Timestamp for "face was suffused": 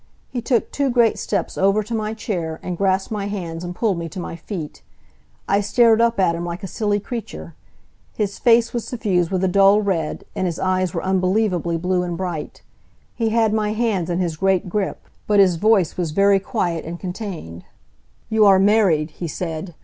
8.39-9.29